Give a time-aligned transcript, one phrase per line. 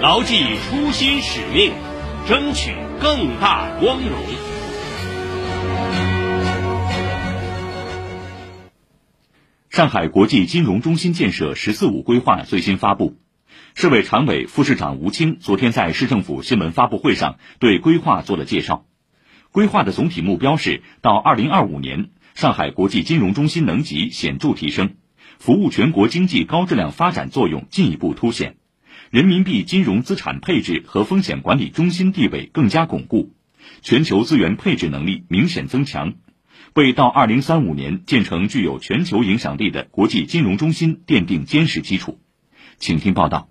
[0.00, 0.36] 牢记
[0.70, 1.72] 初心使命，
[2.28, 4.16] 争取更大光荣。
[9.68, 13.16] 上海国际金融中心建设“十四五”规划最新发布，
[13.74, 18.86] 市委常委、副市长吴清昨天在市政府新闻发布会上对规划做了介绍。
[19.50, 24.94] 规划的总体目标是，到二零二五年，上海国际金融中心能级显著提升，
[25.40, 28.57] 服务全国经济高质量发展作用进一步凸显，
[29.10, 33.32] 人民币金融资产配置和风险管理中心地位更加巩固，
[33.80, 36.12] 全球资源配置能力明显增强。
[36.74, 42.18] 为到二零三五年建成具有全球影响力的国际金融中心奠定坚实基础。
[42.78, 43.48] 请听报道。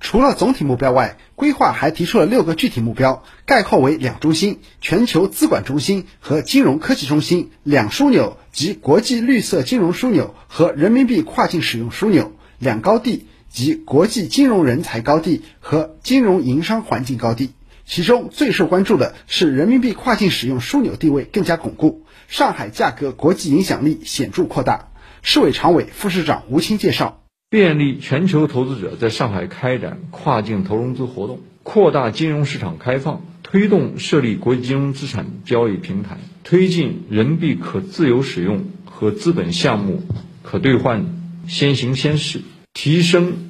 [0.00, 17.50] 除了总体目标外，规划还提出了六个具体目标，概括为两中心：全球资管中心和金融科技中心；两枢纽及国际绿色金融枢纽和人民币跨境使用枢纽；两高地及国际金融人才高地和金融营商环境高地。
[17.84, 22.04] 其中最受关注的是人民币跨境使用枢纽地位更加巩固。
[22.26, 24.90] 上海价格国际影响力显著扩大。
[25.22, 40.02] 市委常委、副市长吴清介绍：便利全球投资者在上海开展跨境投融资活动，扩大金融市场开放，推动设立国际金融资产交易平台，推进人民币可自由使用和资本项目
[40.42, 41.06] 可兑换
[41.48, 42.42] 先行先试，
[42.80, 43.48] 提升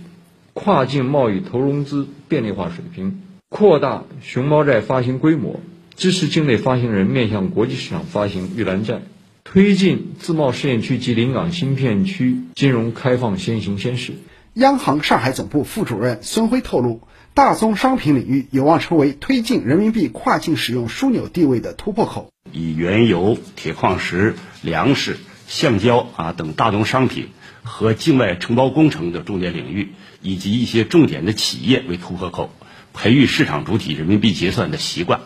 [0.55, 5.61] 跨境贸易投融资便利化水平，扩大熊猫债发行规模。
[5.97, 9.03] 支持境内发行人面向国际市场发行预览债，
[9.45, 14.15] 推进自贸试验区及临港新片区金融开放先行先试。
[14.55, 17.03] 央行上海总部副主任孙辉透露，
[17.35, 22.31] 大宗商品领域有望成为推进人民币跨境使用枢纽地位的突破口。
[22.51, 25.19] 以原油、铁矿石、粮食、
[25.49, 27.31] 橡胶啊等大宗商品
[27.63, 32.53] 和境外承包工程的重点领域，以及一些重点的企业为突破口，
[32.93, 35.21] 培育市场主体人民币结算的习惯。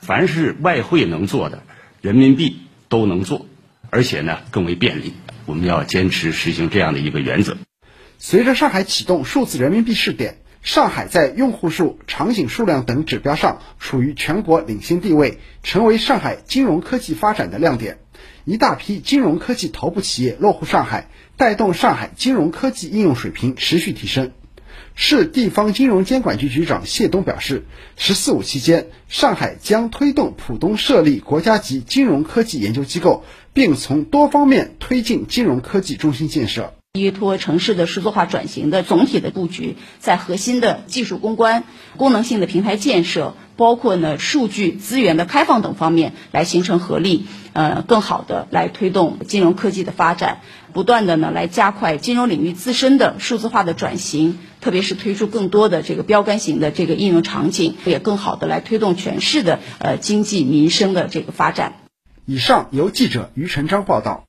[0.00, 1.62] 凡是外汇能做的，
[2.02, 2.58] 人民币
[2.90, 3.46] 都能做，
[3.88, 5.14] 而且呢更为便利。
[5.46, 7.56] 我们要坚持实行这样的一个原则。
[8.18, 17.98] 随着上海启动数字人民币试点，上海在用户数、场景数量等指标上处于全国领先地位，成为上海金融科技发展的亮点。
[18.44, 24.32] 一大批金融科技头部企业落户上海，带动上海金融科技应用水平持续提升。
[24.96, 27.64] 市地方金融监管局局长谢东表示
[27.96, 36.74] ，“十四五”期间，上海将推动浦东设立国家级金融科技研究机构，并从多方面推进金融科技中心建设。
[36.96, 41.64] 依托城市的数字化转型的总体的布局，在核心的技术攻关、
[41.96, 61.72] 功能性的平台建设，包括呢数据资源的开放等方面，来形成合力，呃，更好的来推动金融科技的发展，不断的呢来加快金融领域自身的数字化的转型，特别是推出更多的这个标杆型的这个应用场景，也更好的来推动全市的呃经济民生的这个发展。
[62.24, 64.22] 以上由记者于成章报道。